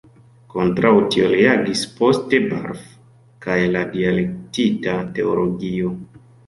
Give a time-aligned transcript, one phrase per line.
[0.53, 2.83] Kontraŭ tio reagis poste Barth
[3.47, 5.97] kaj la dialektika teologio.